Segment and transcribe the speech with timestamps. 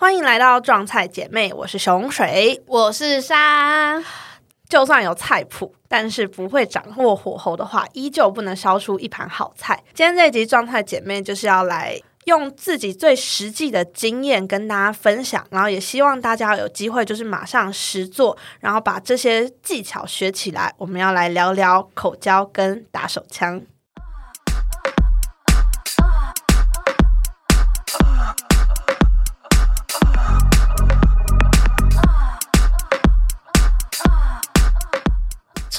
[0.00, 4.02] 欢迎来到撞菜姐妹，我是熊水，我是沙。
[4.66, 9.84] 就算有菜谱，但是不会掌握火候的话，依旧不能烧出一盘好菜。
[9.92, 20.72] 今天这一集撞菜姐妹就是要来用自己最实际的经验跟大家分享，然后也希望大家有机会就是马上实做，然后把这些技巧学起来。
[20.78, 23.60] 我们要来聊聊口交跟打手枪。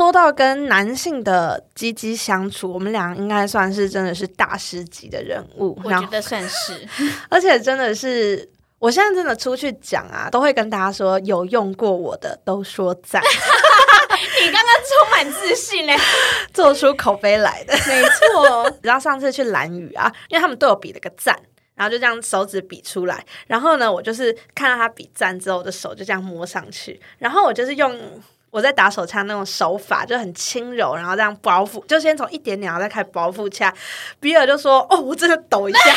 [0.02, 5.80] 说到跟男性的鸡鸡相处，我们俩应该算是真的是大师级的人物。
[5.84, 6.88] 我觉得算是，
[7.30, 13.22] 而且真的是，我现在真的出去讲啊，都会跟大家说有用过我的都说赞。
[14.42, 15.96] 你刚刚充满自信嘞，
[16.52, 18.74] 做出口碑来的，没错。
[18.82, 21.40] 然后上次去蓝宇啊，因为他们对我比了个赞，
[21.76, 27.96] 然后就这样手指比出来，然后呢，我就是看到他比赞之后，我的手就这样摸上去，然后我就是用。
[28.52, 33.74] 我在打手枪那种手法就很轻柔，然后这样包覆，就先从一点点，然后再开始包覆起来。
[34.20, 35.80] 比尔就说：“哦，我真的抖一下。”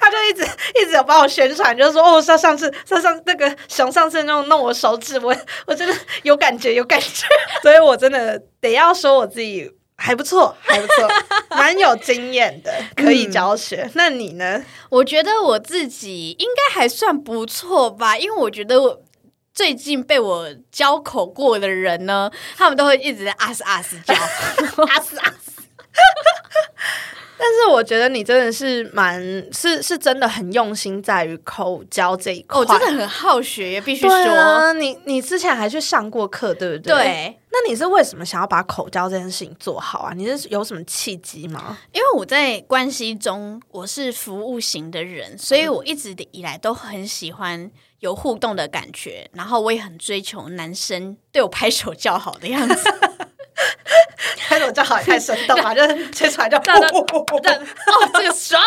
[0.00, 0.44] 他就一直
[0.80, 5.36] 一直有帮我宣传，就说：“哦，上上次上上那个熊上次那种弄我手指，我
[5.66, 7.26] 我真的有感觉有感觉。
[7.60, 11.08] ”所以，我真的得要说我自己还不错，还不错，
[11.50, 13.90] 蛮有经验的，可以教学。
[13.94, 14.62] 那你呢？
[14.88, 19.02] 我觉得我自己应该还算不错吧，因为我觉得我。
[19.52, 24.14] 最近被我交口过的人呢，他们都会一直在啊斯啊斯叫，
[24.84, 25.50] 啊斯啊斯。
[27.42, 29.18] 但是我觉得你真的是蛮
[29.50, 34.72] 是是真的很用心在于口交这一块，我真的很好学，也必须说。
[34.74, 36.94] 你你之前还去上过课，对不对？
[36.94, 37.40] 对。
[37.50, 40.12] 那你是为什么想要把口交这件事情做好啊？
[40.14, 41.78] 你是有什么契机吗？
[41.92, 47.70] 因为我在关系中我是服务型的人，所以我一直以来都很喜欢。
[48.00, 53.09] 有互动的感觉，然后我也很追求男生对我拍手叫好的样子。
[54.48, 56.62] 拍手叫好也太生动 了，就是吹出来就哦，
[58.14, 58.62] 这个爽，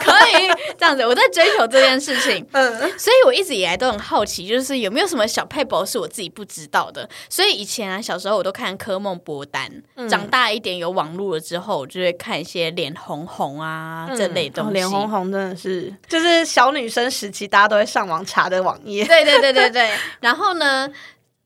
[0.00, 1.04] 可以这样子。
[1.04, 7.08] 我在追求这件事情，嗯，所以我一直以来都很好奇，就是有没有什么小配博是我自己不知道的。
[7.28, 9.70] 所以以前啊，小时候我都看科梦博单，
[10.08, 14.72] 长大一点有网络了之后，我就会看一些脸红红啊这类东西。
[14.72, 19.04] 脸红红真的是，就是小女生时期大家都会上网查的网页。
[19.04, 19.90] 对对对对对。
[20.20, 20.90] 然后呢，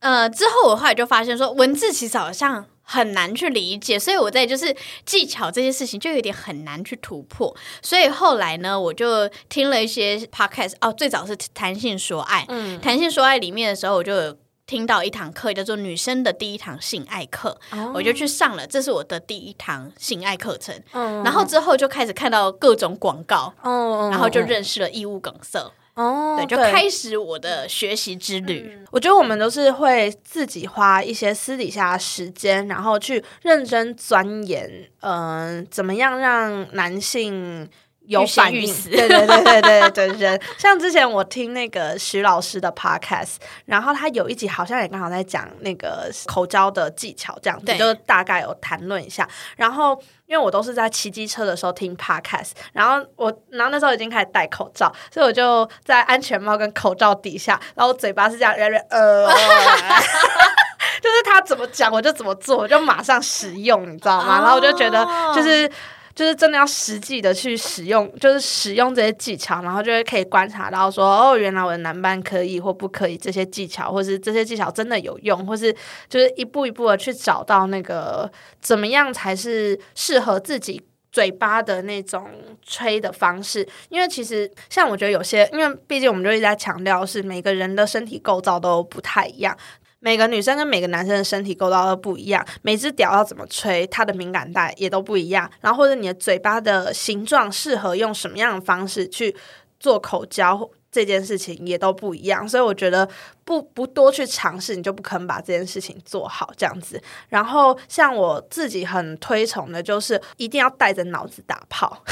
[0.00, 2.66] 呃，之后我后来就发现说，文字其实好像。
[2.92, 4.76] 很难去理解，所以我在就是
[5.06, 7.56] 技巧这些事情就有点很难去突破。
[7.80, 14.36] 所以后来呢，我就听了一些 podcast，哦，最早是弹性说爱，嗯，弹性说爱里面的时候，我就有
[14.66, 17.58] 听到一堂课叫做女生的第一堂性爱课，
[17.94, 20.78] 我就去上了，这是我的第一堂性爱课程。
[20.92, 25.72] 然后之后就开始看到各种广告，哦，然后就认识了义务梗塞。
[25.94, 28.78] 哦，对，就开始我的学习之旅。
[28.90, 37.68] 我觉得我们都是会自己花一些私底下的时间，然后去认真钻研，嗯，怎么样让男性。
[38.12, 49.28] 有反应， 对对对对对对对，像之前我听那个徐老师的 podcast，然后他有一集好像也刚好在讲那个口交的技巧，这样子就大概有谈论一下。
[49.56, 58.54] 然后因为我都是在骑机车的时候听 podcast，然后我然后那时候已经开始戴口罩，所以我就在安全帽跟口罩底下，然后嘴巴是这样，
[58.90, 59.26] 呃，
[61.00, 64.40] 就是他怎么讲我就怎么做，我就马上使用，你知道吗？
[64.42, 65.70] 然后我就觉得就是。
[66.14, 75.74] 就是真的要实际的去使用，就是使用这些技巧，然后就会可以观察到说，哦，原来我的男伴可以或不可以，这些技巧，或是这些技巧真的有用，或是
[76.08, 78.30] 就是一步一步的去找到那个
[78.60, 82.30] 怎么样才是适合自己嘴巴的那种
[82.62, 83.66] 吹的方式。
[83.88, 89.56] 因为其实像我觉得有些，因为毕竟我们就一直在强调是每个人的身体构造都不太一样。
[90.04, 95.48] 每个女生跟每个男生的身体构造都不一样，每只屌要怎么吹，它的敏感带也都不一样。
[95.60, 99.34] 然后或者你的嘴巴的形状适合用什么样的方式去
[99.78, 102.48] 做口交这件事情也都不一样。
[102.48, 103.08] 所以我觉得
[103.44, 107.00] 不不多去尝试，你就不可能把这件事情做好这样子。
[107.28, 112.02] 然后像我自己很推崇的就是一定要带着脑子打炮。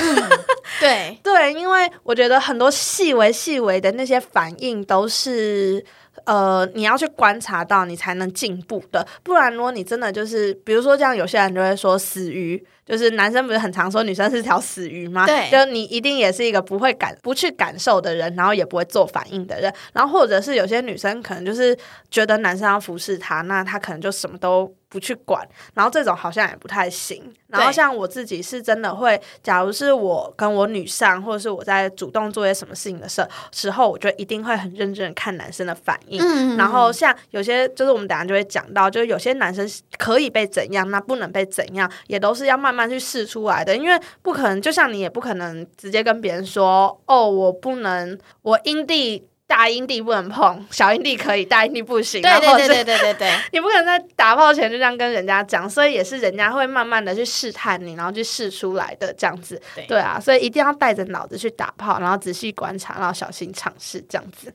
[0.80, 5.84] 对 对，因为我觉得很多细微细微的那些反应都是。
[6.24, 9.06] 呃，你要去观察到，你才能进步的。
[9.22, 15.24] 不然，如果你真的就是，比如说，这样有些人就会说死鱼，就是男生不是很常说女生是条死鱼吗？
[15.24, 19.72] 对，就你一定也是一个不会感、不去感受的人，然后也不会做反应的人。
[19.94, 21.76] 然后，或者是有些女生可能就是
[22.10, 27.32] 觉得男生要服侍她，那她可能就什么都不去管，然后这种好像也不太行。
[27.48, 36.20] 然后像我自己是真的会，假如是我跟我女上，或者是我在主动做些什么事情的时候，时候我就一定会很认真的看男生的反应。
[36.22, 39.68] 嗯然后像有些就是我们等下就会讲到，就是有些男生
[39.98, 43.76] 可以被怎样，那不能被怎样，也都是要慢慢去试出来的。
[43.76, 49.26] 因为不可能，就像你也不可能直接跟别人说，哦，我不能，我阴蒂。
[49.50, 52.22] 大阴蒂不能碰，小阴蒂可以，大阴蒂不行。
[52.22, 59.60] 对对对对对对对， 你不可能在打炮前就这样跟人家讲，所以也是人家会慢慢的去试探你，然后去试出来的这样子。
[59.88, 64.54] 对啊，所以一定要带着脑子去打炮，然后仔细观察，然后小心尝试这样子。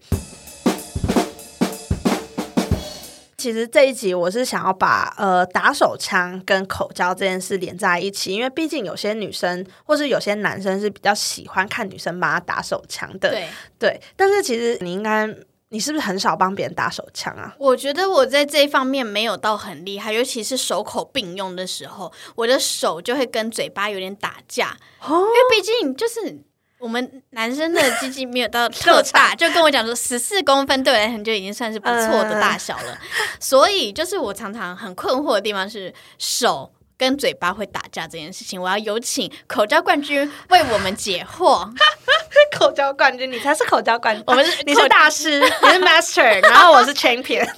[3.46, 13.48] 其实这一集我是想要把呃打手枪跟口交这件事连在一起，因为毕竟有些女生或是有些男生是比较喜欢看女生帮他打手枪的，对
[13.78, 14.02] 对。
[14.16, 15.30] 但是其实你应该，
[15.70, 17.54] 你是不是很少帮别人打手枪啊？
[17.60, 24.76] 我觉得我在这一方面没有到很厉害，尤其是手口并用的时候，我的手就会跟嘴巴有点打架，
[25.08, 26.40] 因为毕竟就是。
[26.86, 32.96] 我们男生的鸡鸡没有到特大，就跟我讲说十四公分对我来讲就已经算是不错的大小了。
[33.40, 38.62] 所以就是我常常很困惑的地方是手跟嘴巴会打架这件事情。
[38.62, 41.68] 我要有请口交冠军为我们解惑。
[42.56, 47.50] 口交冠军，你才是口交冠军，我们是你是大师， 你是 master，然后我是 champion，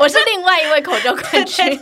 [0.00, 1.80] 我是另外一位口交冠军。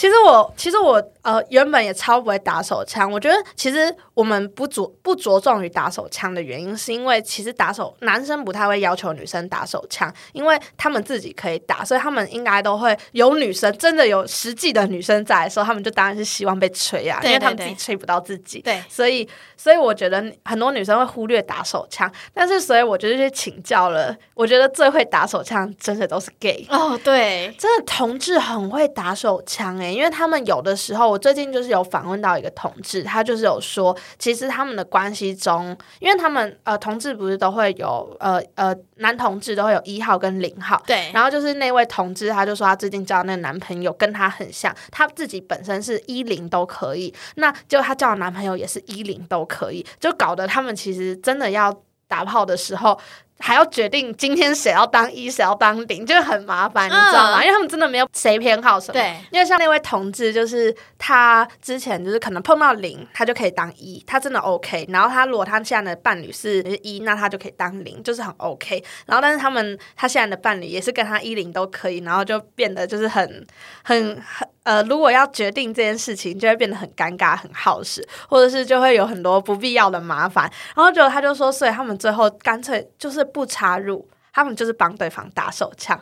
[0.00, 1.10] 其实我，其实我。
[1.22, 3.12] 呃，原本也超不会打手枪。
[3.12, 18.62] 我觉得其实我们不着不着重于打手枪的原因，是因为其实打手男生不太会要求女生打手枪，因为他们自己可以打，所以他们应该都会有女生真的有实际的女生在的时候，他们就当然是希望被吹啊，因为他们自己吹不到自己。
[18.62, 31.80] 对，所以所以我觉得很多女生会忽略打手枪，但是所以我就去请教了，我觉得最会打手枪真的都是 gay 哦，对，真的同志很会打手枪诶，因为他们有的时候我最近就是有。
[31.90, 51.76] 访问到一个同志，他就是有说，其实他们的关系中，因为他们呃同志不是都会有呃呃男同志都会有一号跟零号，对，然后就是那位同志，他就说他最近交那个男朋友跟他很像，他自己本身是一零都可以，那就他交的男朋友也是一零都可以，就搞得他们其实真的要
[52.06, 52.96] 打炮的时候。
[53.40, 57.42] 还要决定今天谁要当一，谁要当零，就是很麻烦，你知道吗？
[57.42, 58.92] 因为他们真的没有谁偏好什么。
[58.92, 64.86] 对，因为像那位同志，就是他之前就是可能碰到零，他就可以当一，他真的 OK。
[64.90, 68.84] 然后他如果他现在的伴侣是一，那他就可以当零，就是很 OK。
[69.06, 73.46] 然后但是他们他现在的伴侣也是跟他一零都可以，然后就变得就是很
[73.82, 74.46] 很很。
[74.62, 80.50] 呃，如果要决定这件事情，就会变得很尴尬、很耗时，或者是就会有很多不必要的麻烦。
[80.76, 85.98] 然后就他就说，所以他们最后干脆就是不插入，他们就是帮对方打手枪，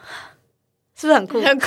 [0.96, 1.40] 是不是很酷？
[1.40, 1.66] 很酷。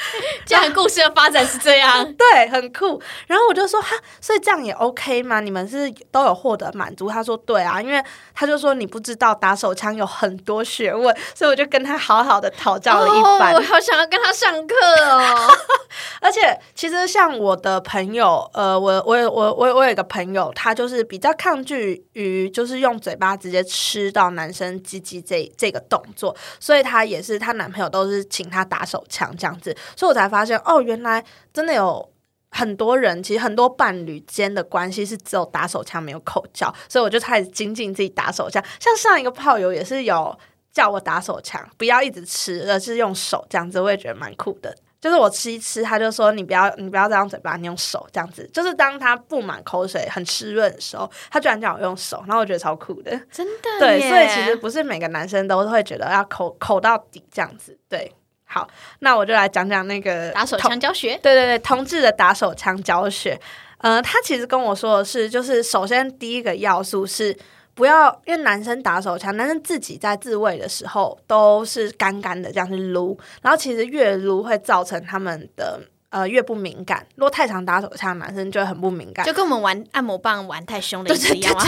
[0.46, 3.00] 这样故事的发展是这样， 对，很酷。
[3.26, 5.40] 然后我就说哈，所以这样也 OK 吗？
[5.40, 7.08] 你们是都有获得满足？
[7.08, 8.02] 他说对啊，因为
[8.34, 13.54] 他就说你不知道打手枪有很多学问，所以我就跟他好好的讨教了一番。
[13.54, 14.74] 我好想要跟他上课
[15.04, 15.56] 哦。
[16.20, 29.74] 而且其实像我的朋友，呃，我我我我我有一个朋友，他就是比较抗拒于就是用嘴巴直接吃到男生鸡鸡这这个动作，所以他也是他男朋友都是请他打手枪这样子。
[29.96, 32.08] 所以我才发现，哦，原来真的有
[32.50, 38.62] 很多人，其实很多伴侣间的关系是只有打手枪没有口交，所以我就开始精进自己打手枪。
[38.80, 40.36] 像上一个炮友也是有
[40.72, 44.74] 叫我打手枪，不要一直吃，而是用手这样子，我也觉得蛮酷的。
[45.00, 48.50] 就是我吃一吃，他就说你不要，你不要这样嘴巴，你用手这样子。
[48.52, 53.78] 就是当他布满口水、很湿润的时候，他居然叫我用手，然后我觉得超酷的，真的。
[53.78, 58.12] 对，所以其实不是每个男生都会觉得要口口到底这样子，对。
[58.50, 58.66] 好，
[59.00, 61.18] 那我就来讲讲那个打手枪教学。
[61.22, 63.38] 对对对，同志的打手枪教学。
[63.76, 67.36] 呃，他其实跟我说的是，就是首先第一个要素是
[67.74, 77.06] 不要，因为男生打手枪，男生自己在自慰的时候都是干干的这样去撸，然后其实越撸会造成他们的呃越不敏感。
[77.14, 81.62] 如果太常打手枪，男生就会很不敏感，就跟我们玩按摩棒玩太凶的一样吗？
[81.62, 81.66] 哦，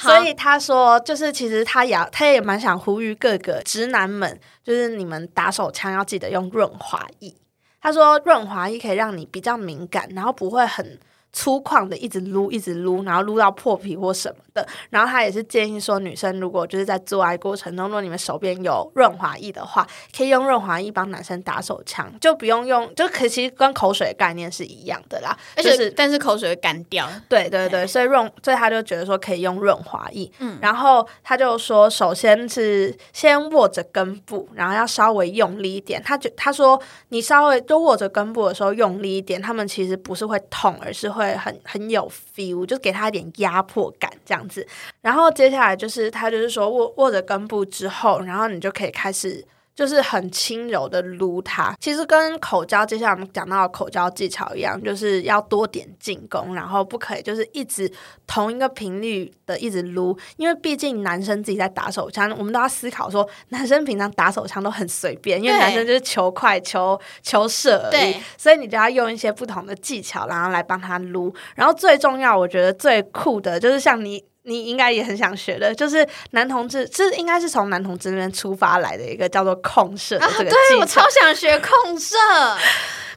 [0.00, 7.34] 所以他说，就是其实他也他也蛮想呼吁各个直男们，就是你们打手枪要记得用润滑液。
[7.80, 10.98] 他说润滑液可以让你比较敏感，然后不会很
[11.32, 14.66] 粗犷的一直撸，一直撸，然后撸到破皮或什么的。
[14.90, 25.36] 然后他也是建议说，女生如果就是在做爱过程中，如果你们手边有润滑液的话，可以用润滑液帮男生打手枪，就不用用，就可其实跟口水的概念是一样的啦。
[25.56, 27.08] 而且是，但是口水会干掉。
[27.28, 30.30] 对对对，所以润，所以他就觉得说可以用润滑液。
[30.38, 36.02] 嗯，然后他就说，首先是先握着根部，然后要稍微用力一点。
[36.02, 44.66] 他就他说，你稍微就握着根部的时候用力一点，他们其实不是会痛，而是会会很很有 feel，就给他一点压迫感这样子。
[45.02, 49.44] 然后接下来就是他就是说握握着根部之后，然后你就可以开始。
[49.80, 57.90] 就是很轻柔的撸它，其实跟口交接下来我们讲到的口交技巧一样，就是要多点进攻，然后不可以就是一直
[58.26, 71.34] 同一个频率的一直撸，因为毕竟男生自己在打手枪，我们都要思考说，男生平常打手枪都很随便，因为男生就是求快、求求射而已，所以你就要用一些不同的技巧，然后来帮他撸。
[71.54, 74.22] 然后最重要，我觉得最酷的就是像你。
[74.50, 80.56] 你应该也很想学的，就是男同志，是应该是从男同志那边出发来的一个叫做控射的这个技巧。
[80.68, 82.16] 对我超想学控射。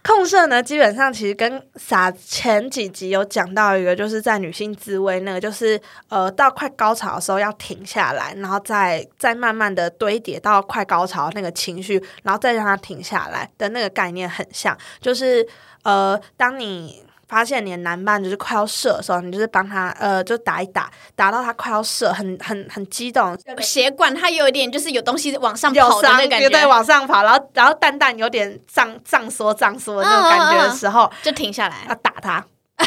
[0.06, 15.48] 控射呢，基本上其实跟撒前几集有讲到一个，就是在女性自慰那个，就是呃到快高潮的时候要停下来，然后再再慢慢的堆叠到快高潮那个情绪，然后再让它停下来的那个概念很像，就是
[15.84, 17.02] 呃当你。
[17.28, 32.46] 发现你的男伴就是快要射的时候，你就是帮他呃，就打一打，打到他快要射，很很很激动，血管它有一点就是有东西往上跑的感觉，对，往上跑，然后然后蛋蛋有点胀胀缩胀缩的那种感觉的时候，就停下来，要打他，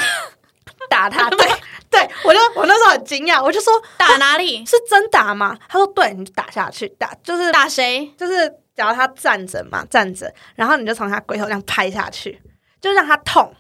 [0.89, 1.49] 打他，对
[1.91, 4.65] 对，我就我那时候很惊讶，我就说打哪里？
[4.67, 5.57] 是真打吗？
[5.69, 8.13] 他说对，你就打下去，打就是打谁？
[8.17, 12.41] 就是只要他站着嘛，站着，然后你就从他龟头这样拍下去，
[12.81, 13.53] 就让他痛。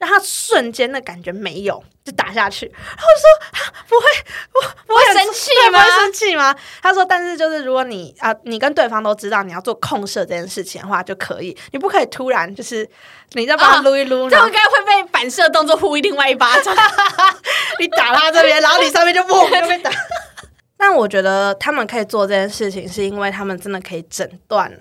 [0.00, 2.64] 让他瞬间的感觉没有，就打下去。
[2.64, 4.06] 然后说：“不会，
[4.54, 5.78] 我不会生气吗？
[5.78, 11.54] 不会生气吗？”他说：“但是就是如果你啊，你跟对方都知道你要做控射这件事情的话，就可以。
[11.72, 12.88] 你不可以突然就是
[13.32, 16.74] 你再把他撸一撸，这样应该会被反射动作呼另外一巴掌。
[17.78, 19.90] 你打他这边，然后你上面就不 就被打。
[20.78, 24.72] 但我觉得他们可以做这件事情，是因为他们真的可以诊断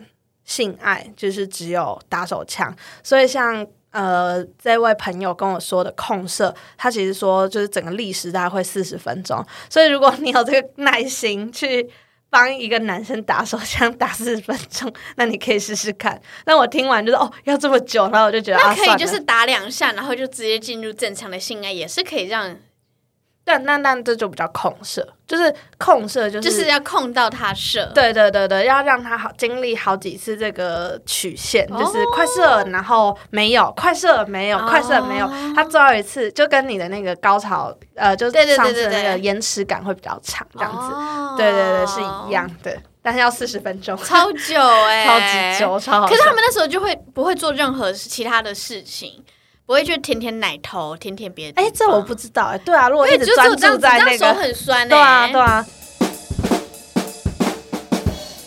[0.45, 2.73] 性爱，就是只有打手枪。
[3.03, 3.67] 所以像。
[3.91, 11.89] 呃，这位朋友跟我说的控射，他其实说就是整个历时大概会四十分钟，所以如果你有这个耐心去
[12.29, 16.21] 帮一个男生打手枪打四十分钟，那你可以试试看。
[16.45, 22.55] 那我听完就是哦，要这么久，然后我就觉得那可以就是打两下，然后就直接进入正常的性爱，也是可以让。
[23.49, 27.83] 但那那这就比较控射，就是控射，就是就是要控到他射。
[27.95, 35.27] 对对对对，要让他好经历好几次这个曲线，就是快射，然后没有快射，没有快射，没有。
[35.55, 41.35] 他最后一次就跟你的那个高潮，呃，就是上次那个延迟感会比较长，这样子。
[41.35, 46.07] 对对对，是一样的，但是要四十分钟，超久哎，超级久，超好。
[46.07, 49.23] 可是他们那时候就会不会做任何其他的事情。
[49.69, 51.61] 不会去舔舔奶头，舔舔别的。
[51.61, 52.57] 哎，这我不知道哎。
[52.57, 54.89] 对啊，如果一直专注在那个，手很酸。
[54.89, 55.63] 对啊，对啊。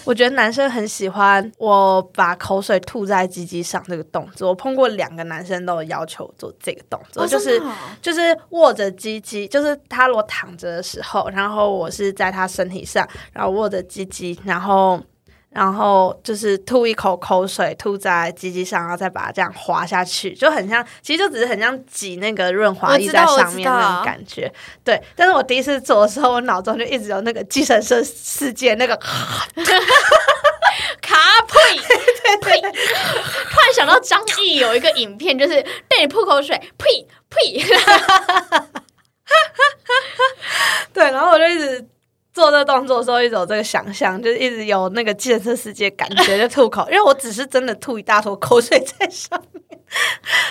[0.05, 4.49] 我觉得男生很喜欢我把口水吐在鸡鸡上这个动作。
[4.49, 7.62] 我碰过两个男生都有要求做这个动作，就是
[8.00, 15.00] 就是握着鸡鸡，就是他如果躺着的时候，然后我是在他身体上，然后握着鸡鸡，然后。
[15.55, 24.51] 然后就是吐一口口水，吐在鸡鸡上，然后再把它这样滑下去，就很像，其实就只是很像挤那个润滑液在上面那种感觉。
[24.83, 28.97] 对，但是我第一次做的时候，我脑中就一直有那个计程车世界那个
[31.01, 31.17] 卡
[31.47, 31.79] 呸
[32.41, 37.63] 呸，突然想到张译有一个影片，就是对你吐口水，呸呸，
[40.95, 41.87] 对，然后我就一直。
[42.33, 49.62] 做这个动作的时候，一直有这个想象，就是一直有那个建设世界感觉，就吐口， 因为我只是真的吐一大坨口水在上面。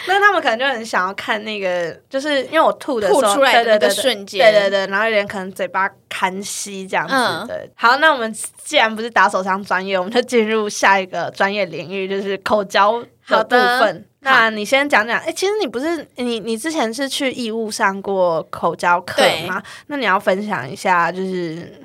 [0.07, 5.89] 那他们可能就很想要看那个，就是因为我吐的时候，出来的那个瞬间，对对对，然后有点可能嘴巴
[6.21, 7.13] 看吸这样子
[7.47, 7.67] 的。
[7.73, 8.31] 好，那我们
[8.63, 14.05] 既然不是打手枪专业，我们就进入下一个专业领域，就是口交的部分。
[14.19, 19.63] 那你先讲讲，哎，其实你不是你你之前是去义务上过口交课吗？
[19.87, 21.81] 那你要分享一下，就是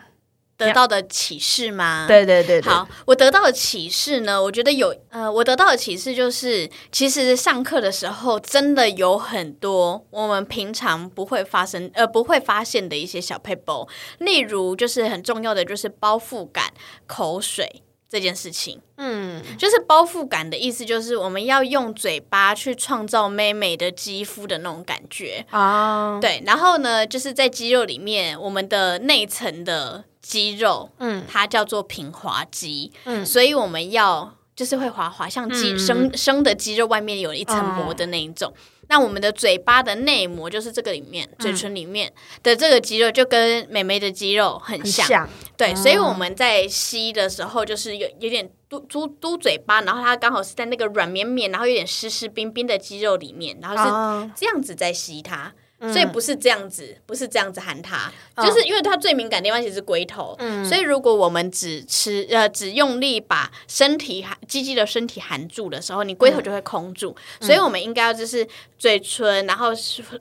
[0.57, 2.07] 得到的启示吗？
[2.09, 16.73] 对对对，好，我得到的启示呢，我觉得有，呃，我得到的启示就是，其实上课的时候真的有很多我们平常不会发生，呃，不会发现的一些小 paper，例如就是很重要的就是包覆感、
[17.07, 17.83] 口水。
[18.09, 18.81] 这件事情。
[18.97, 25.45] 嗯，就是包覆感的意思，就是我们要用嘴巴去创造美美的肌肤的那种感觉。
[25.51, 26.19] 啊。
[26.21, 38.53] 对，然后呢，就是在肌肉里面，我们的内层的肌肉，嗯，它叫做平滑肌，嗯，所以我们要就是会滑滑，像肌生生的肌肉外面有一层膜的那一种。
[38.89, 42.13] 那我们的嘴巴的内膜就是这个里面，嘴唇里面
[42.45, 55.55] 的这个肌肉就跟美眉的肌肉很像，对，所以我们在吸的时候就是有有点嘟嘟嘟嘴巴，然后它刚好是在那个软绵绵，然后有点湿湿冰冰的肌肉里面，然后是这样子在吸它。
[55.79, 58.11] 所以不是这样子，不是这样子喊它，
[58.43, 68.47] 就是因为它最敏感地方其实是龟头，所以如果我们只吃呃只用力把身体含鸡鸡的身体含住的时候，你龟头就会空住，所以我们应该要就是
[68.79, 69.69] 嘴唇，然后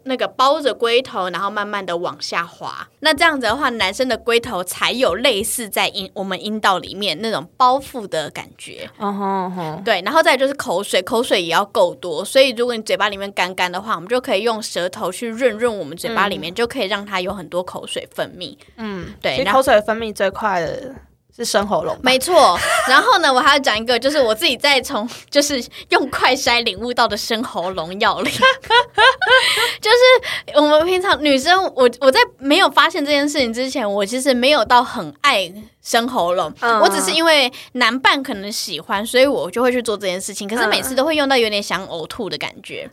[0.04, 2.86] 那个包着龟头，然后慢慢的往下滑。
[3.00, 8.90] 那这样子的话，男生的龟头才有类似在阴我们阴道里面那种包覆的感觉。
[8.98, 15.45] 哦吼对，然后再就是口水，口水也要够多，所以如果你嘴巴里面干干的话，我们就可以用舌头去润。
[15.46, 18.58] 润润我们嘴巴里面，就可以让它有很多口水分泌。
[18.78, 20.96] 嗯，对，口水分泌最快的
[21.36, 22.58] 是生喉咙，没错。
[22.88, 28.34] 然后呢，我还要讲一个，就是我自己在从 就是用快筛领悟到的生喉咙要领，
[29.82, 35.54] 就是我们平常女生，我我在没有发现这件事情之前，我其实没有到很爱。
[35.86, 36.52] 生喉咙，
[36.82, 40.50] 我只是因为男伴可能喜欢，所以我就会去做这件事情。
[40.50, 42.90] 可是每次都会用到有点想呕吐的感觉，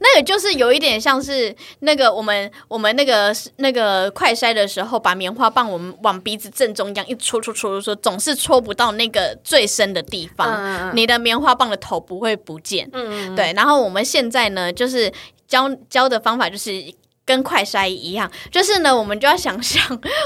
[0.00, 12.90] 那个就是有一点像是那个我们我们那个那个快筛的时候，把棉花棒我们往鼻子正中央一戳戳戳戳，总是戳不到那个最深的地方，你的棉花棒的头不会不见。
[12.92, 15.12] 嗯对，然后我们现在呢，就是
[15.46, 16.92] 教教的方法就是
[17.24, 19.80] 跟快筛一样，就是呢，我们就要想象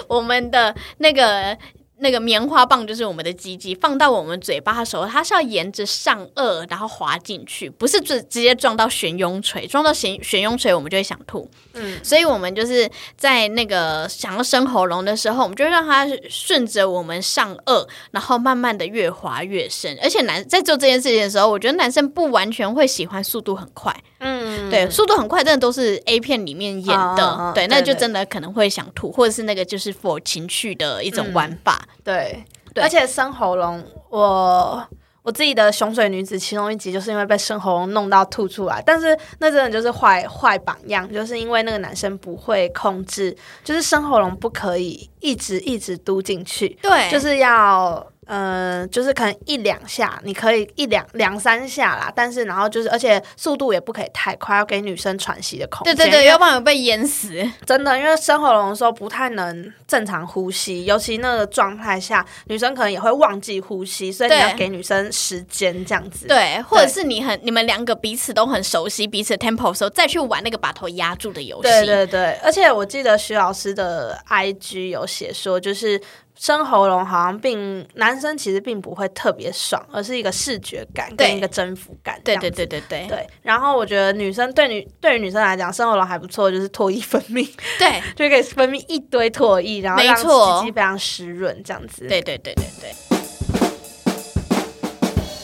[0.08, 1.54] 我们的那个。
[2.00, 11.48] 那个棉花棒就是我们的鸡鸡，放到我们嘴巴的时候，它是要沿着上颚然后滑进去，不是直直接撞到悬雍垂，撞到悬悬雍垂我们就会想吐。
[11.74, 19.98] 嗯，所以我们就是在那个想要生喉咙的时候，我们就让它顺着我们上颚，然后慢慢的越滑越深。
[20.02, 23.94] 而且男在做这件事情的时候，我觉得男生不完全会喜欢速度很快。
[24.20, 27.52] 嗯，对，速度很快，真的都是 A 片里面演的。
[27.54, 31.80] 对，那就真的可能会想吐，或者是那个就是 for 情趣的一种玩法。
[32.04, 32.44] 对，
[32.76, 34.86] 而且生喉咙，我
[35.22, 43.34] 我自己的熊水女子其中一集就是因为被生喉咙弄到吐出来，但是那真的就是坏坏榜样，就是因为那个男生不会控制，
[43.64, 48.06] 就是生喉咙不可以一直一直嘟进去，对，就是要。
[48.32, 55.96] 嗯，就是可能一两下，你可以一两两三下啦，但是然后就是，而且速度也不可以太快，要给女生喘息的空间。
[55.96, 57.44] 对对对，要不然被淹死。
[57.66, 66.28] 真的，因为生喉咙的时候不太能正常呼吸，尤其那个状态下，女生可能也会忘记呼吸，所以你要给女生时间这样子。
[66.28, 71.62] 对，或者是你很你们两个彼此都很熟悉彼此的 tempo 的时候，再去玩那个把头压住的游戏。
[71.62, 76.00] 对对对，而且我记得徐老师的 IG 有写说，就是。
[76.40, 82.18] 生喉咙好像并男生其实并不会特别爽，而是一个视觉感跟一个征服感。
[82.24, 83.26] 对对对对对对。
[83.42, 87.46] 然后我觉得女生对女对于女生来讲，生喉咙还不错，就是唾液分泌，
[87.78, 92.06] 对， 就可以分泌一堆唾液，然后让鸡鸡非常湿润，这样子。
[92.08, 93.09] 对对对对对。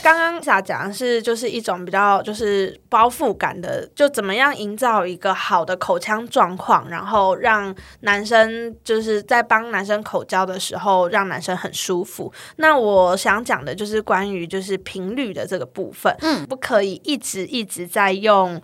[0.07, 12.33] 刚刚想讲的是，就是一种比较就是包覆感的，就怎么样营造一个好的口腔状况，然后让男生就是在帮男生口交的时候，让男生很舒服。
[12.59, 18.63] 那我想讲的就是关于就是频率的这个部分，嗯，不可以一直一直在用。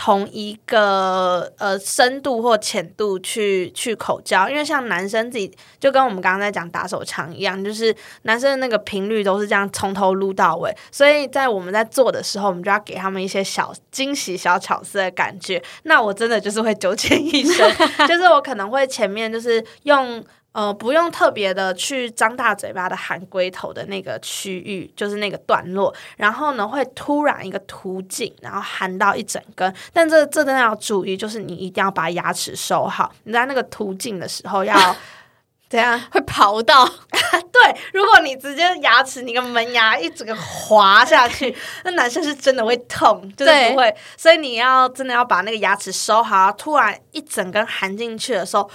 [0.00, 15.60] 同一个呃深度或浅度去去口交，因为像男生自己就跟我们刚刚在讲打手枪一样，就是男生的那个频率都是这样从头撸到尾，所以在我们在做的时候，我们就要给他们一些小惊喜、小巧思的感觉。
[15.82, 17.68] 那我真的就是会九浅一深，
[18.06, 20.24] 就是我可能会前面就是用。
[20.52, 29.72] 呃，不用特别的去张大嘴巴的含龟头的那个区域，就是那个段落，然后呢会突然一个突进，然后含到一整根。
[29.92, 33.12] 但这这真的要注意，就是你一定要把牙齿收好。
[33.24, 34.74] 你在那个突进的时候要
[35.70, 36.00] 怎样？
[36.10, 36.84] 会刨到？
[37.52, 43.94] 对，如果你直接牙齿你个门牙一整个滑下去，那男生是真的会痛，就是不会。
[44.16, 48.68] 所以你要真的要把那个牙齿收好，突然一整根含进去的时候。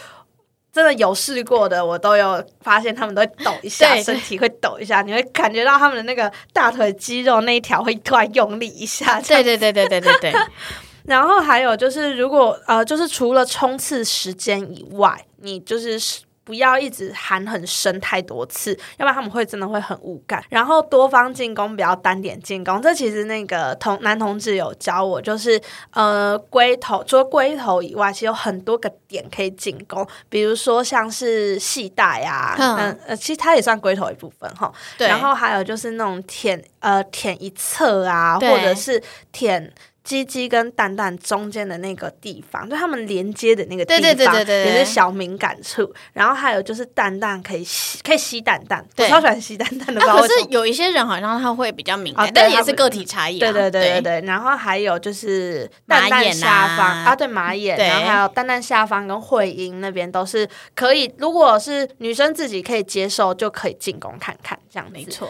[0.74, 9.22] 真的有试过的，我都有发现，他们都会抖一下，身体会抖一下，你会感觉到他们的那个大腿肌肉那一条会突然用力一下。
[9.22, 10.34] 对对对对对对对。
[11.06, 16.00] 然后还有就是，如果呃，就是除了冲刺时间以外，你就是
[16.44, 20.44] 不要一直喊很深太多次，要不然他们会真的会很无感。
[20.50, 22.82] 然后多方进攻，不要单点进攻。
[22.82, 25.60] 这其实那个同男同志有教我，就是
[25.92, 34.72] 呃龟头，除了龟头以外，其实有很多个点可以进攻，比如说像是系带啊，嗯呃，其实它也算龟头一部分哈。
[34.98, 35.08] 对。
[35.08, 39.02] 然后还有就是那种舔呃舔一侧啊，或者是
[39.32, 39.74] 舔。
[40.04, 43.94] 鸡鸡跟蛋蛋中间的那个地方，就他们连接的那个地
[44.26, 45.94] 方，也是小敏感处。
[46.12, 50.02] 然后还有就是蛋蛋可以吸，可以吸蛋蛋，我超喜欢吸蛋蛋的。
[50.02, 53.40] 可是有一些人好像他会比较敏感，但也是个体差异。
[53.40, 54.22] 对对对对对。
[54.28, 61.14] 然后还有就是蛋蛋下方啊，对马眼，然后还有蛋蛋下方跟会阴那边都是可以。
[61.18, 64.86] 如果是女生自己可以接受，就可以进攻看看这样。
[64.92, 65.30] 没错。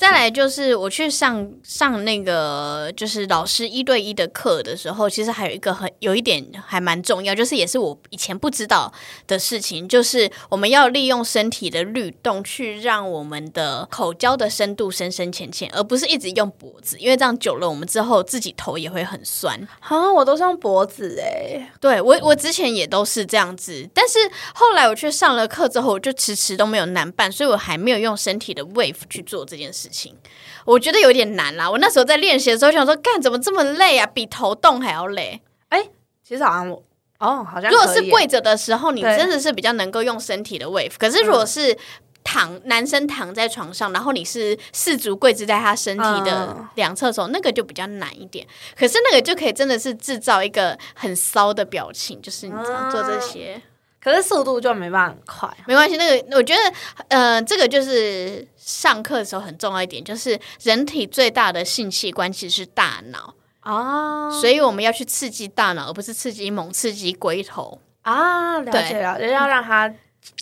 [0.00, 8.90] 再来就是我去上上那个就是老师一对一的课的时候，其实还有一个很有一点还蛮重要，就是也是我以前不知道
[9.26, 19.68] 的事情，就是我们要利用身体的律动去让我们的口交的深度深深浅浅，而不是一直用脖子，因为这样久了我们之后自己头也会很酸。
[19.80, 24.18] 啊，我都是用脖子哎，对我我之前也都是这样子，但是
[24.54, 30.16] 后来我去上了课之后，我就迟迟都没有男伴，所以我还没有用身体的 wave 去做这件事情。
[30.64, 31.70] 我觉得有点难啦。
[31.70, 34.06] 我那时候在练习的时候想说，干怎么这么累啊？
[34.06, 35.40] 比头动还要累。
[35.68, 35.88] 哎，
[36.22, 36.82] 其实好像我
[37.18, 40.94] 哦，好像如果是跪着的时候，你真的是比较能够用身体的 wave。
[40.98, 41.76] 可是如果是
[42.22, 48.46] 躺男生躺在床上，然后你是四足跪姿在他身体的两侧时候，那个就比较难一点。
[48.78, 53.60] 可是那个就可以真的是制造一个很骚的表情，就是你知道做这些。
[54.02, 55.96] 可是速度就没办法很快，没关系。
[55.96, 56.72] 那个我觉得，
[57.08, 68.58] 呃，这个就是上课的时候很重要一点，就是人体最大的性器官其实是大脑啊，所以我们要去刺激大脑，而不是刺激猛刺激龟头啊。
[68.60, 69.92] 了解了，要让它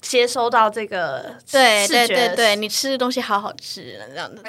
[0.00, 4.40] 接收到这个对对对对，你吃的东西好好吃，这样子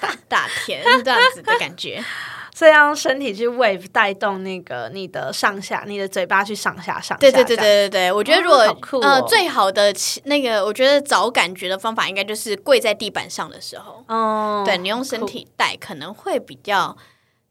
[0.00, 2.04] 大大甜这样子的感觉。
[2.58, 7.16] 这样身体去 wave 带动那个你的上下，你的嘴巴去上下上下。
[7.18, 8.58] 对对对对对对，我觉得如果
[9.00, 9.94] 呃最好的
[10.24, 16.96] 那个，我觉得找感觉的方法应该就是跪在地板上的时候，哦，对你用身体带可能会比较。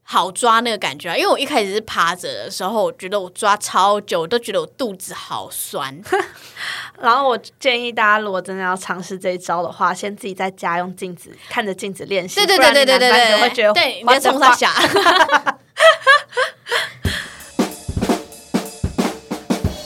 [0.09, 1.17] 好抓那个感觉啊！
[1.17, 6.01] 因为我一开始是趴着的时候，我觉得我抓超久，我都觉得我肚子好酸。
[7.01, 12.35] 然后我建议大家，如果真的要尝试这一招的话，先自己在家用镜子看着镜子练习。
[12.35, 14.71] 对对对对对对对，会觉得对，别冲他下。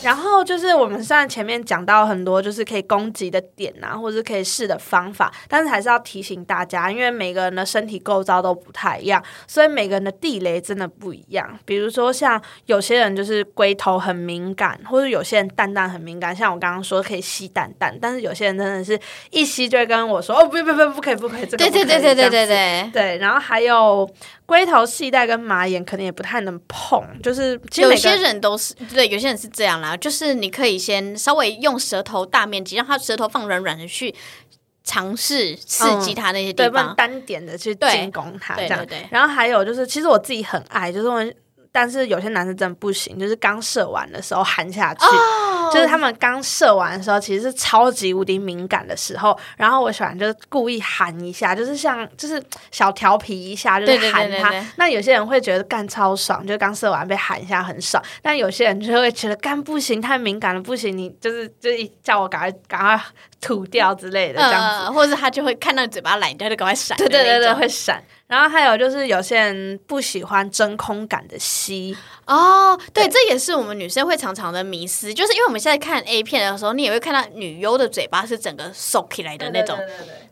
[0.04, 11.58] 然后就是我们虽然前面讲到很多就是可以攻击的点啊，或者可以试的方法，但是还是要提醒大家，因为每个人的身体构造都不太一样，所以每个人的地雷真的不一样。
[11.66, 24.10] 比如说像有些人就是龟头很敏感，或者有些人蛋蛋很敏感，像我刚刚说可以吸蛋蛋，但是有些人真的是一吸就会跟我说哦不不不不可以不可以这个对对对对对对对对，然后还有。
[24.44, 34.14] 龟头系带跟马眼可能也不太能碰，就是其实有些人都是对，有些人是这样啦，就是你可以先稍微用舌头大面积，让他舌头放软软的去
[34.84, 39.08] 尝试刺激他那些地方，单点的去进攻他这样对。
[39.10, 41.24] 然后还有就是，其实我自己很爱，就是我。
[41.74, 45.06] 但是有些男生真的不行，就是刚射完的时候含下去，
[45.74, 49.38] 就是他们刚射完的时候，其实是超级无敌敏感的时候。
[49.58, 54.54] 然后我喜欢就是故意喊一下，就是像就是小调皮一下，就是喊他。
[54.76, 58.02] 那有些人会觉得干超爽，就刚射完被喊一下很爽。
[58.22, 63.02] 但有些人就会觉得干不行，太敏感了，不行，你就是就是叫我赶快赶快
[63.42, 66.96] 吐掉之类的这样子，或者他就会看到嘴巴来，他就赶快闪。
[66.98, 68.02] 对对对对，会闪。
[68.28, 71.98] 然后还有就是有些人不喜欢真空感的吸。
[72.26, 79.78] 哦，对，这也是我们女生会常常的迷思，就是因为我们现在看 A 片的时候，你也会看到女优的嘴巴是整个收起来的那种，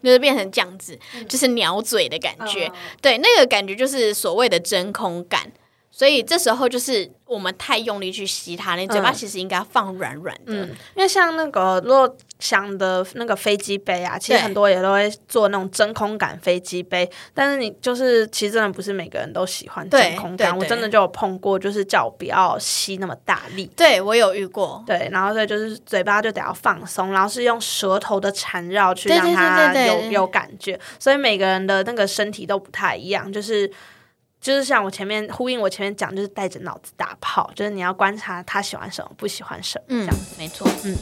[0.01, 5.51] 就是变成这样子，就是鸟嘴的感觉，对，那个感觉就是所谓的真空感。
[5.99, 10.53] 所以这时候就是我们太用力去吸它，你嘴巴其实应该放软软的。
[10.53, 20.57] 嗯，因为像那个如果想的那个飞机杯啊，其实很多也都会做那种真空感飞机杯，但是你就是其实真的不是每个人都喜欢真空感。
[20.57, 23.69] 我真的就有碰过，就是叫我不要吸那么大力。
[23.75, 24.81] 对我有遇过。
[24.87, 30.79] 对，然后所以就是嘴巴就得要放松，然后是用舌头的缠绕去让它有有感觉。
[30.97, 33.69] 所以每个人的那个身体都不太一样，就是。
[34.41, 40.95] 就是像我前面呼应我前面讲，就是带着脑子打炮，就是你要观察他喜欢什么，不喜欢什么，这样没错，嗯。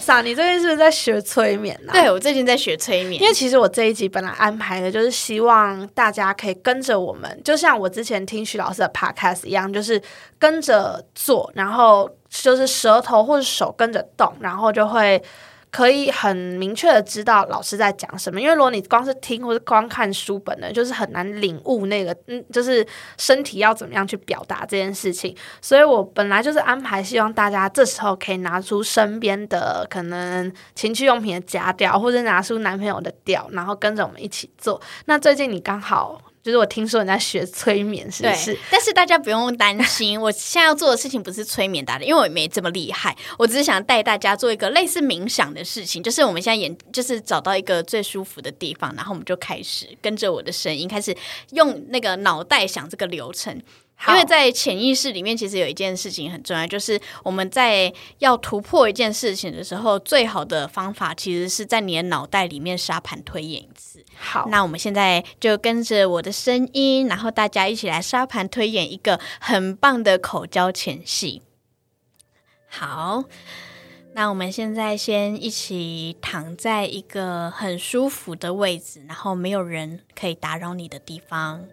[0.00, 1.92] 傻，你最近是不是在学催眠呢？
[1.92, 3.20] 对，我最近在学催眠。
[3.20, 10.00] 因为其实我这一集本来安排的就是希望大家可以跟着我们，就像我之前听徐老师的 podcast 一样，就是
[10.38, 15.22] 跟着做，然后就是舌头或者手跟着动，然后就会。
[15.70, 25.36] 可以很明确的知道老师在讲什么，因为如果你光是听或者光看书本的，就是很难领悟那个，嗯，就是身体要怎么样去表达这件事情。
[25.60, 34.80] 所以我本来就是安排，希望大家这时候可以拿出身边的可能情趣用品的夹调，或者拿出男朋友的调，然后跟着我们一起做。
[35.04, 36.20] 那最近你刚好。
[36.48, 38.58] 就是我听说你在学催眠，是不是？
[38.70, 43.14] 但是大家不用担心，我现在要做的事情不是催眠达人，因为我也没这么厉害。
[43.36, 51.14] 我只是想带大家做一个类似冥想的事情，就是我们现在演，就是找到一个最舒服的地方，然后我们就开始跟着我的声音，开始
[51.50, 53.60] 用那个脑袋想这个流程。
[54.06, 64.04] 因为在潜意识里面，其实有一件事情很重要，就是我们在要突破一件事情的时候，最好的方法其实是在你的脑袋里面沙盘推演一次。
[64.16, 71.42] 好，那我们现在就跟着我的声音，然后大家一起来沙盘推演一个很棒的口交前戏。
[72.68, 73.24] 好，
[74.14, 81.66] 那我们现在先一起躺在一个很舒服的位置，然后没有人可以打扰你的地方。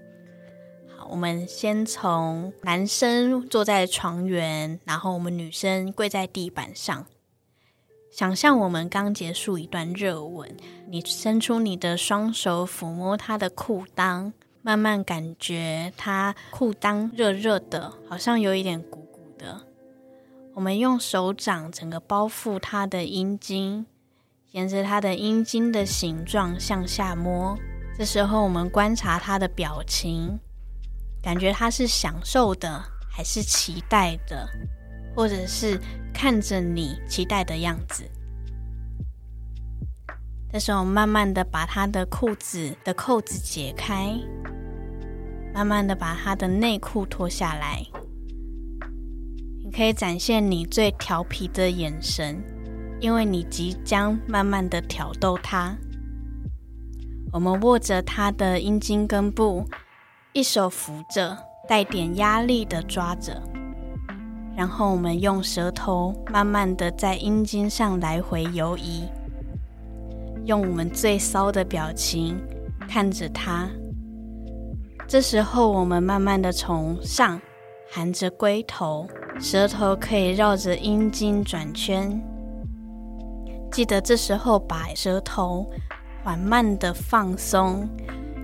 [1.10, 7.06] 我们先从男生坐在床缘，然后我们女生跪在地板上，
[8.12, 10.56] 想象我们刚结束一段热吻，
[10.90, 19.62] 你伸出你的双手抚摸他的裤裆，慢慢感觉他裤裆热热的，好像有一点鼓鼓的。
[20.54, 23.86] 我们用手掌整个包覆他的阴茎，
[24.52, 27.58] 沿着他的阴茎的形状向下摸。
[27.98, 30.40] 这时候我们观察他的表情。
[31.26, 34.48] 感觉他是享受的，还是期待的，
[35.16, 35.82] 或者是
[36.14, 38.04] 看着你期待的样子？
[40.54, 44.16] 这时候，慢慢的把他的裤子的扣子解开，
[45.52, 47.84] 慢慢的把他的内裤脱下来。
[49.64, 52.40] 你可以展现你最调皮的眼神，
[53.00, 55.76] 因为你即将慢慢的挑逗他。
[57.34, 59.68] 我们握着他的阴茎根部。
[60.36, 63.42] 一手扶着，带点压力的抓着，
[64.54, 69.08] 然后我们用舌头慢慢的在阴茎上来回游移，
[70.44, 72.38] 用我们最骚的表情
[72.86, 73.70] 看着它。
[75.08, 77.40] 这时候，我们慢慢的从上
[77.90, 79.08] 含着龟头，
[79.40, 82.22] 舌头可以绕着阴茎转圈。
[83.72, 85.66] 记得这时候把舌头
[86.26, 87.88] 缓慢的放松，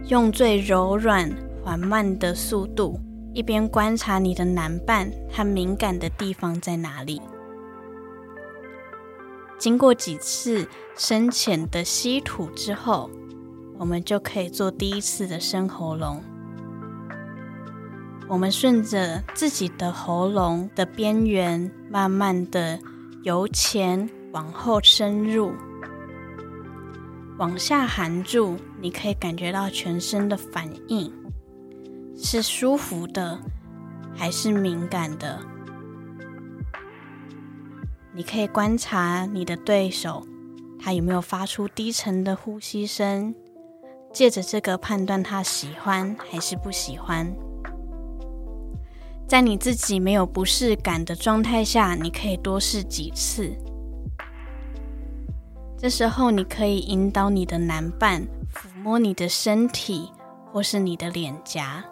[0.07, 1.29] 用最柔软。
[1.63, 2.99] 缓慢的速度，
[3.33, 7.21] 一边观察你的男伴，他敏感的地方在哪里？
[9.59, 13.11] 经过几次深浅的吸吐之后，
[13.77, 16.21] 我们就可以做第一次的深喉咙。
[18.27, 22.79] 我们顺着自己的喉咙的边缘，慢慢的
[23.21, 25.51] 由前往后深入，
[27.37, 31.13] 往下含住，你可以感觉到全身的反应。
[32.23, 33.39] 是舒服的，
[34.15, 35.39] 还是敏感的？
[38.13, 40.25] 你可以观察你的对手，
[40.79, 43.33] 他有没有发出低沉的呼吸声，
[44.13, 47.33] 借着这个判断他喜欢还是不喜欢。
[49.27, 53.51] 在你自己没有不适感的状态下，你可以多试几次。
[55.75, 58.21] 这时候，你可以引导你的男伴
[58.53, 60.11] 抚摸你的身体，
[60.51, 61.83] 或是你的脸颊。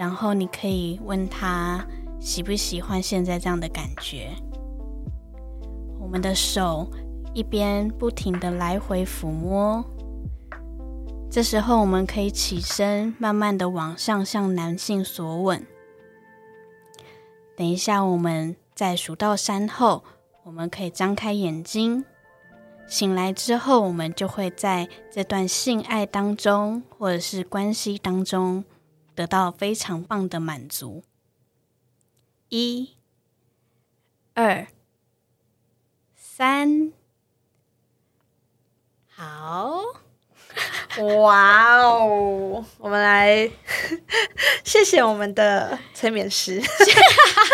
[0.00, 1.86] 然后你可以问他
[2.18, 4.30] 喜不喜欢现在这样的感觉。
[6.00, 6.90] 我们的手
[7.34, 9.84] 一边不停的来回抚摸，
[11.30, 15.66] 这时候我们可以起身，慢慢的往上向男性索吻。
[17.54, 20.02] 等一下，我们在数到三后，
[20.44, 22.06] 我们可以张开眼睛。
[22.86, 28.64] 醒来之后，我们就会在这段性爱当中，或者是关系当中。
[29.20, 31.04] 得到非常棒的满足。
[32.48, 32.96] 一、
[34.32, 34.66] 二、
[36.16, 36.90] 三，
[39.14, 39.82] 好，
[41.18, 42.64] 哇哦！
[42.78, 43.50] 我们来
[44.64, 46.62] 谢谢我们的催眠师，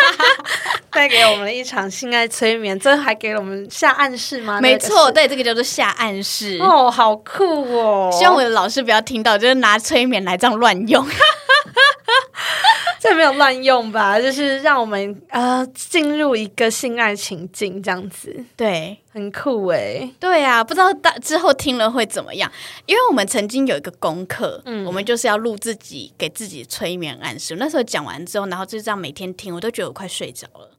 [0.93, 4.61] 带给我们一场性爱催眠，最后还给了我们下暗示吗？
[4.61, 6.59] 没错，对，这个叫做下暗示。
[6.61, 7.45] 哦，好酷
[7.77, 8.09] 哦！
[8.17, 11.05] 希望我的老师不要听到，就是拿催眠来这样乱用。
[13.01, 14.21] 这没有乱用吧？
[14.21, 20.09] 就是让我们呃进入一个性爱情境，这样子，对，很酷哎。
[20.19, 22.51] 对啊，不知道大之后听了会怎么样？
[22.87, 27.57] 因为我们曾经有一个功课，嗯，我们就是要录自己给自己催眠暗示。
[27.57, 30.71] 那时候讲完之后，然后就这样每天听，我都觉得我快睡着了。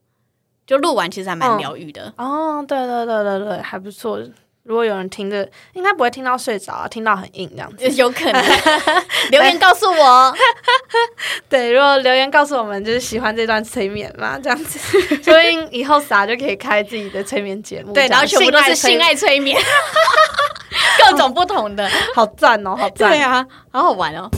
[0.65, 2.63] 就录完其实还蛮疗愈的哦。
[2.67, 4.19] 对对对对对，还不错。
[4.67, 8.43] 如果有人听着，应该不会听到睡着，听到很硬这样子， 有可能。
[9.32, 10.36] 留言告诉我。
[11.47, 14.77] 对，如果留言告诉我们就是喜欢这段催眠嘛，这样子，
[15.23, 19.58] 所以以后傻就可以开自己的催眠节目，对，然后全部都是性爱催眠，
[20.99, 24.30] 各种不同的，好赞哦，好赞，对啊，好好玩哦。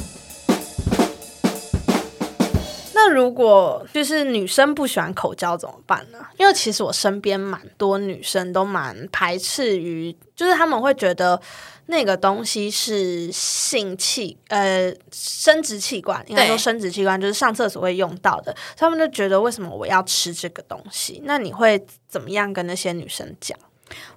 [3.10, 6.20] 那如果就是女生不喜欢口交怎么办呢？
[6.38, 11.42] 因为其实我身边蛮多女生都蛮排斥于，就是他们会觉得
[11.88, 21.22] 那个东西是性器呃生殖器官，应该说生殖器官就是上厕所会用到的，他们就觉得为什么我要吃这个东西？
[21.26, 23.58] 那你会怎么样跟那些女生讲？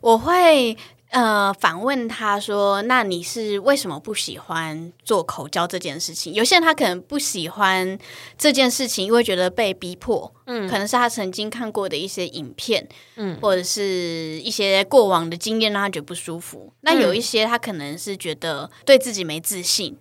[0.00, 0.76] 我会。
[1.12, 6.32] 呃，反问他说：“那你是为什么不喜欢做口交这件事情？
[6.32, 7.98] 有些人他可能不喜欢
[8.38, 16.72] 这件事情，因为觉得被逼迫，嗯，可能是他曾经看过的一些影片，嗯，或者是一些过往的经验让他觉得不舒服。
[16.80, 19.94] 那有一些他可能是觉得对自己没自信，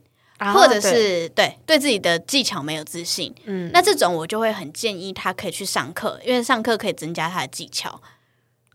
[0.54, 8.02] 或者是对对自己的技巧没有自信，嗯，那这种我就会很建议他可以去上课，因为上课可以增加他的技巧。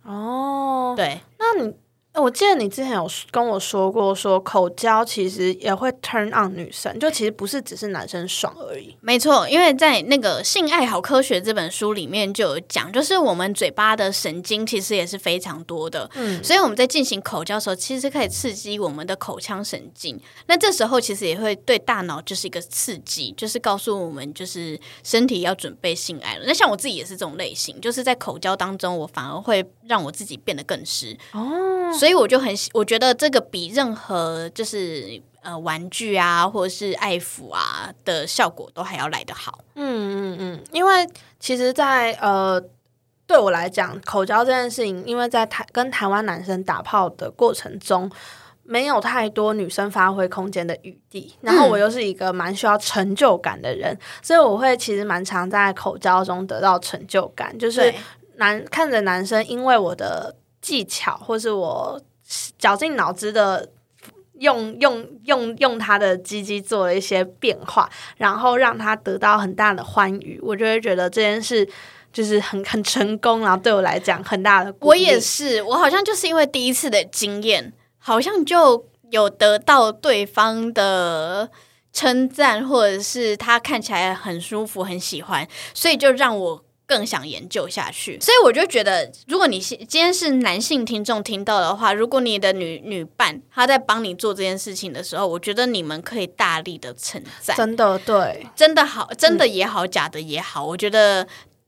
[0.03, 1.73] 哦，对，那你。
[2.21, 8.97] 我记得你之前有跟我说过，说口交其实也会 turn on 女生，就其实不是只是男生爽而已。
[9.01, 20.19] 没错，因为在那个《性爱好科学》这本书里面就有讲，就是我们嘴巴的神经其实也是非常多的，嗯，所以我们在进行口交的时候，其实可以刺激我们的口腔神经。
[20.47, 26.45] 那这时候其实也会对大脑就是一个刺激，就是告诉我们就是身体要准备性爱了。
[26.47, 31.93] 那像我自己也是这种类型，就是在口交当中，我反而会让我自己变得更湿哦。
[31.99, 39.61] 所以我就很喜，我觉得这个比任何就是呃玩具啊，或者是爱抚啊的效果都还要来得好。
[39.77, 42.61] 嗯嗯嗯，因为其实，在呃
[43.27, 48.11] 对我来讲，口交这件事情，因为在台跟台湾男生打炮的过程中，
[48.65, 51.35] 没有太多女生发挥空间的余地。
[51.41, 57.95] 然后我又是一个蛮需要成就感的人，所以我会其实蛮常在口交中得到成就感，就是
[58.37, 60.37] 男看着男生因为我的。
[60.63, 62.01] 技巧，或是我
[62.59, 63.69] 绞尽脑汁的
[64.39, 71.69] 用用用用他的鸡鸡做了一些变化，然后让他得到很大的欢愉，我就会觉得这件事
[72.13, 74.75] 就是很很成功，然后对我来讲很大的。
[74.81, 81.49] 我也是，我好像就是因为第一次的经验，好像就有得到对方的
[81.93, 86.66] 称赞，或者是他看起来很舒服、很喜欢，所以就让我。
[86.87, 101.27] 更想研究下去，所以我就觉得，如果你今天是男性听众听到的话，如果你的女女伴她在帮你做这件事情的时候，我觉得你们可以大力的称赞，真的对，真的好，真的也好，假的也好，我觉得。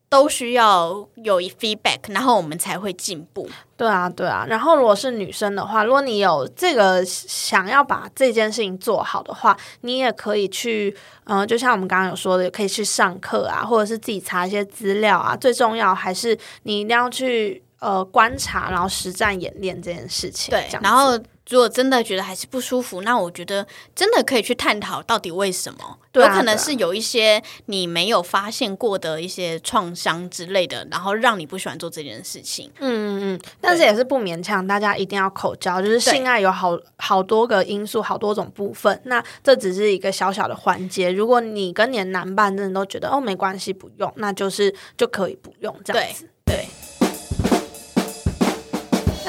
[0.08, 3.48] 都需要有一 feedback，然后我们才会进步。
[3.76, 4.46] 对啊，对啊。
[4.48, 15.36] 然后如果是女生的话，如果你有这个想要把这件事情做好的话，你也可以去，嗯，就像我们刚刚有说的，可以去上课啊，或者是自己查一些资料啊。
[15.36, 20.50] 最重要还是你一定要去呃观察，然后实战演练这件事情。
[20.50, 21.18] 对，然后。
[21.48, 32.70] 如果真的觉得还是不舒服，那我觉得真的可以去探讨到底为什么，有可能是有一些你没有发现过的一些创伤之类的，然后让你不喜欢做这件事情。
[32.78, 41.10] 嗯嗯嗯，但是也是不勉强大家一定要口交，就是性爱有好好多个因素，好多种部分，那这只是一个小小的环节。
[41.10, 46.28] 如果你跟你的男伴真的都觉得哦没关系不用，那就是就可以不用这样子。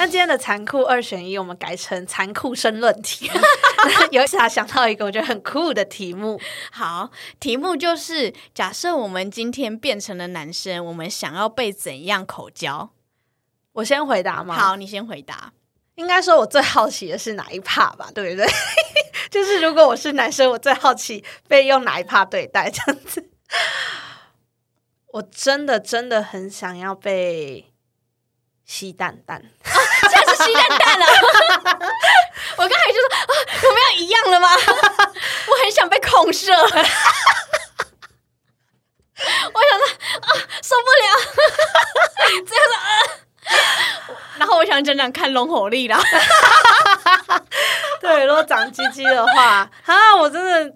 [0.00, 0.06] 对。
[0.06, 3.30] 那今天的残酷二选一，我们改成残酷申论题。
[4.10, 6.40] 有啥想到一个我觉得很酷的题目？
[6.72, 12.90] 好，题目就是：假设我们今天变成了男生，我们想要被怎样口交？
[13.72, 14.58] 我先回答吗？
[14.58, 15.52] 好，你先回答。
[15.96, 18.10] 应该说，我最好奇的是哪一帕吧？
[18.14, 18.46] 对不对？
[19.30, 23.28] 就是如果我是男生，我最好奇被用哪一帕对待这样子。
[25.12, 27.69] 我真的真的很想要被。
[28.70, 29.66] 吸蛋蛋啊！
[30.08, 31.06] 现在是吸蛋蛋了。
[32.56, 33.18] 我刚才就说啊，
[33.64, 34.48] 我们要一样了吗？
[34.54, 36.52] 我很想被恐射。
[36.62, 36.80] 我想
[39.76, 39.84] 说
[40.20, 40.30] 啊，
[40.62, 41.04] 受不了。
[42.46, 43.58] 最后说，
[44.38, 46.00] 然后我想讲讲看龙火力啦。
[48.00, 50.72] 对，如果长鸡鸡的话，啊，我真的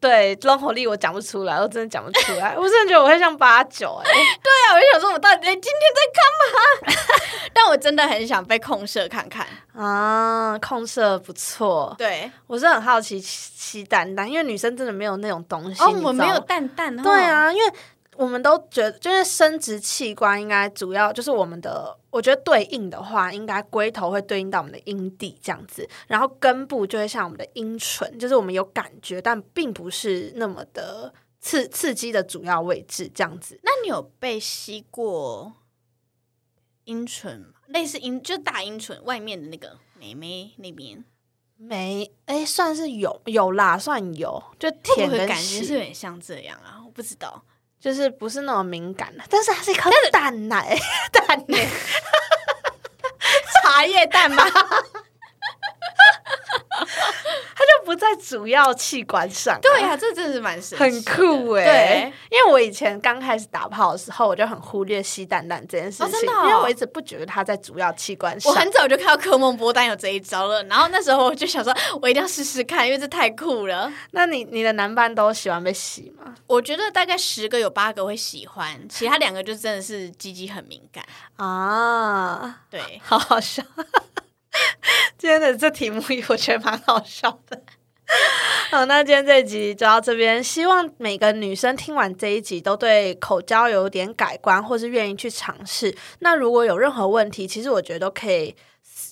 [0.00, 2.56] 对，综合力我讲不出来，我真的讲不出来。
[2.56, 4.04] 我真的觉得我会像八九哎。
[4.42, 6.94] 对啊，我就想说，我到底今天在干嘛？
[7.52, 11.94] 但我真的很想被控射看看啊，控射不错。
[11.98, 15.82] 对，我是很好奇鸡蛋蛋，因为女生真的没有那种东西。
[15.82, 16.96] 哦，我没有蛋蛋。
[16.96, 17.72] 对啊，因为。
[18.20, 33.58] 我们都觉得，就是生殖器官应该主要就是我们的，我觉得对应的话，应该龟头会对应到我们的阴蒂这样子，然后根部就会像我们的阴唇，就是我们有感觉，但并不是那么的刺刺激的主要位置这样子。
[33.62, 35.54] 那你有被吸过
[36.84, 37.54] 阴唇吗？
[37.68, 41.02] 类似阴，就大阴唇外面的那个美眉那边？
[41.56, 47.42] 没，哎，算是有有啦，算有，就舔的感觉是有点像这样啊，我不知道。
[47.80, 50.78] 就是不是那么敏感的，但是它是一颗蛋奶，
[51.10, 51.66] 蛋奶，
[53.64, 54.44] 茶叶蛋吗？
[57.54, 59.58] 它就不在主要器官上。
[59.60, 61.64] 对呀，这真的是蛮神，很酷哎。
[61.64, 68.52] 对，因为我以前刚开始打炮的时候，我就很忽略吸蛋蛋这件事情，因为我一直不觉得它在主要器官上。
[68.52, 73.92] 我很早就看到科梦波丹有这一招了，然后那时候我就想说，我一定要试试看，因为这太酷了。
[74.12, 76.34] 那你你的男伴都喜欢被洗吗？
[76.46, 81.04] 我觉得大概十个有八个会喜欢，其他两个就真的是鸡鸡很敏感
[81.36, 82.60] 啊。
[82.70, 83.62] 对，好好笑。
[85.18, 87.62] 今天的这题目我觉得蛮好笑的。
[88.70, 90.42] 好，那今天这一集就到这边。
[90.42, 95.94] 希望每个女生听完这一集都对口交有点改观，或是愿意去尝试。
[96.18, 98.54] 那如果有任何问题，其实我觉得都可以。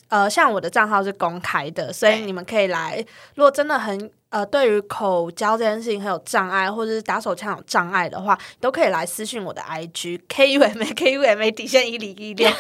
[0.09, 3.05] 呃，像我的账号是公开的，所以你们可以来。
[3.35, 12.51] 如果真的很呃，对于口交这件事情很有障碍，或者是打手枪有障碍的话，都可以来私信我的 IG K U M A K U M A 底线一零一六。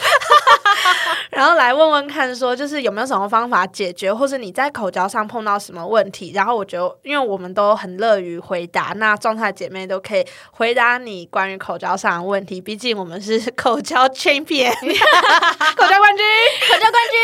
[1.30, 6.32] 然后来问问看，说就是有没有什么方法解决，或是你在口交上碰到什么问题？
[6.34, 12.60] 然后我觉得，因为我们都很乐于回答，那状态姐妹都可以回答你关于口交上的问题。
[12.60, 16.26] 毕竟我们是口交 champion，口交冠军，
[16.66, 17.20] 口交冠军。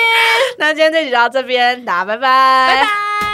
[0.58, 3.33] 那今天这集就到这边，大家拜拜，拜拜。